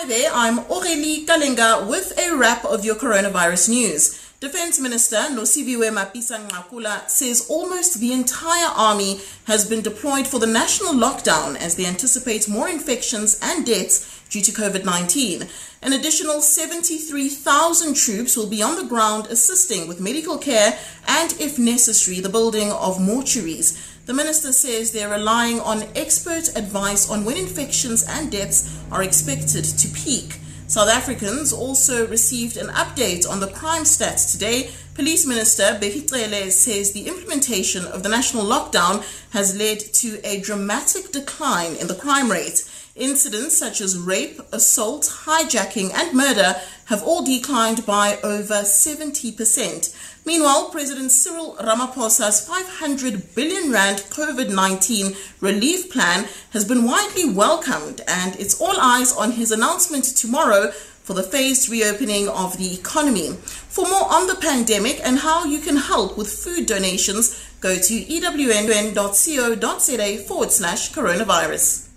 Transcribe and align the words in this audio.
Hi 0.00 0.06
there, 0.06 0.30
I'm 0.32 0.60
Aurélie 0.60 1.26
Kalenga 1.26 1.86
with 1.86 2.18
a 2.18 2.34
wrap 2.34 2.64
of 2.64 2.86
your 2.86 2.94
coronavirus 2.94 3.68
news. 3.68 4.32
Defense 4.40 4.80
Minister 4.80 5.18
Nosiviwe 5.28 5.92
Mapisa-Nqakula 5.92 7.06
says 7.06 7.46
almost 7.50 8.00
the 8.00 8.14
entire 8.14 8.72
army 8.74 9.20
has 9.50 9.68
been 9.68 9.82
deployed 9.82 10.28
for 10.28 10.38
the 10.38 10.46
national 10.46 10.94
lockdown 10.94 11.56
as 11.56 11.74
they 11.74 11.84
anticipate 11.84 12.48
more 12.48 12.68
infections 12.68 13.36
and 13.42 13.66
deaths 13.66 14.22
due 14.30 14.40
to 14.40 14.52
COVID-19. 14.52 15.50
An 15.82 15.92
additional 15.92 16.40
73,000 16.40 17.94
troops 17.94 18.36
will 18.36 18.46
be 18.46 18.62
on 18.62 18.76
the 18.76 18.84
ground 18.84 19.26
assisting 19.26 19.88
with 19.88 20.00
medical 20.00 20.38
care 20.38 20.78
and, 21.08 21.32
if 21.40 21.58
necessary, 21.58 22.20
the 22.20 22.28
building 22.28 22.70
of 22.70 22.98
mortuaries. 22.98 23.76
The 24.06 24.14
minister 24.14 24.52
says 24.52 24.92
they're 24.92 25.10
relying 25.10 25.58
on 25.58 25.82
expert 25.96 26.56
advice 26.56 27.10
on 27.10 27.24
when 27.24 27.36
infections 27.36 28.04
and 28.08 28.30
deaths 28.30 28.78
are 28.92 29.02
expected 29.02 29.64
to 29.64 29.88
peak. 29.88 30.38
South 30.68 30.88
Africans 30.88 31.52
also 31.52 32.06
received 32.06 32.56
an 32.56 32.68
update 32.68 33.28
on 33.28 33.40
the 33.40 33.48
crime 33.48 33.82
stats 33.82 34.30
today. 34.30 34.70
Police 35.00 35.24
Minister 35.24 35.78
Bheki 35.80 36.06
Cele 36.06 36.50
says 36.50 36.92
the 36.92 37.08
implementation 37.08 37.86
of 37.86 38.02
the 38.02 38.10
national 38.10 38.44
lockdown 38.44 39.02
has 39.30 39.56
led 39.56 39.80
to 39.94 40.20
a 40.22 40.42
dramatic 40.42 41.10
decline 41.10 41.74
in 41.76 41.86
the 41.86 41.94
crime 41.94 42.30
rate. 42.30 42.70
Incidents 42.96 43.56
such 43.56 43.80
as 43.80 43.96
rape, 43.96 44.38
assault, 44.52 45.04
hijacking, 45.24 45.90
and 45.94 46.14
murder 46.14 46.54
have 46.84 47.02
all 47.02 47.24
declined 47.24 47.86
by 47.86 48.18
over 48.22 48.60
70%. 48.60 49.96
Meanwhile, 50.26 50.68
President 50.68 51.10
Cyril 51.10 51.56
Ramaphosa's 51.58 52.46
500 52.46 53.34
billion 53.34 53.72
rand 53.72 54.00
COVID-19 54.10 55.16
relief 55.40 55.90
plan 55.90 56.28
has 56.50 56.66
been 56.66 56.84
widely 56.84 57.24
welcomed 57.24 58.02
and 58.06 58.36
it's 58.36 58.60
all 58.60 58.78
eyes 58.78 59.12
on 59.12 59.32
his 59.32 59.50
announcement 59.50 60.04
tomorrow 60.04 60.72
for 61.02 61.14
the 61.14 61.22
phased 61.22 61.68
reopening 61.68 62.28
of 62.28 62.56
the 62.56 62.72
economy. 62.74 63.32
For 63.68 63.88
more 63.88 64.12
on 64.12 64.26
the 64.26 64.36
pandemic 64.36 65.00
and 65.04 65.18
how 65.18 65.44
you 65.44 65.60
can 65.60 65.76
help 65.76 66.16
with 66.16 66.32
food 66.32 66.66
donations, 66.66 67.36
go 67.60 67.76
to 67.76 67.94
ewn.co.za 68.04 68.98
forward 70.26 70.52
slash 70.52 70.92
coronavirus. 70.92 71.89